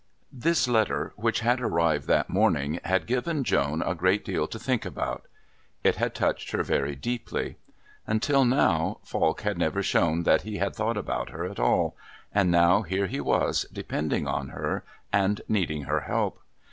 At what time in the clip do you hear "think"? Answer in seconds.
4.57-4.83